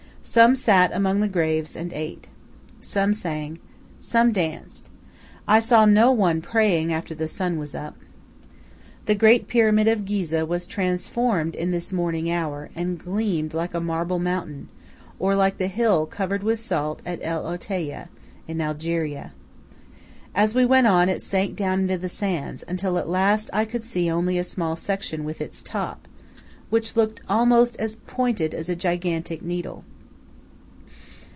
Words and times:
Some 0.23 0.55
sat 0.55 0.93
among 0.95 1.19
the 1.19 1.27
graves 1.27 1.75
and 1.75 1.91
ate. 1.91 2.29
Some 2.79 3.11
sang. 3.13 3.57
Some 3.99 4.31
danced. 4.31 4.87
I 5.47 5.59
saw 5.59 5.83
no 5.85 6.11
one 6.11 6.41
praying, 6.41 6.93
after 6.93 7.15
the 7.15 7.27
sun 7.27 7.57
was 7.57 7.73
up. 7.75 7.95
The 9.07 9.15
Great 9.15 9.47
Pyramid 9.49 9.87
of 9.89 10.05
Ghizeh 10.05 10.47
was 10.47 10.67
transformed 10.67 11.55
in 11.55 11.71
this 11.71 11.91
morning 11.91 12.31
hour, 12.31 12.69
and 12.75 12.99
gleamed 12.99 13.53
like 13.55 13.73
a 13.73 13.81
marble 13.81 14.19
mountain, 14.19 14.69
or 15.19 15.35
like 15.35 15.57
the 15.57 15.67
hill 15.67 16.05
covered 16.05 16.43
with 16.43 16.61
salt 16.61 17.01
at 17.05 17.19
El 17.23 17.45
Outaya, 17.45 18.07
in 18.47 18.61
Algeria. 18.61 19.33
As 20.35 20.53
we 20.55 20.65
went 20.65 20.85
on 20.87 21.09
it 21.09 21.23
sank 21.23 21.57
down 21.57 21.79
into 21.81 21.97
the 21.97 22.07
sands, 22.07 22.63
until 22.69 22.97
at 22.99 23.09
last 23.09 23.49
I 23.51 23.65
could 23.65 23.83
see 23.83 24.09
only 24.09 24.37
a 24.37 24.43
small 24.45 24.75
section 24.77 25.23
with 25.25 25.41
its 25.41 25.63
top, 25.63 26.07
which 26.69 26.95
looked 26.95 27.21
almost 27.27 27.75
as 27.77 27.95
pointed 28.07 28.53
as 28.53 28.69
a 28.69 28.75
gigantic 28.77 29.41
needle. 29.41 29.83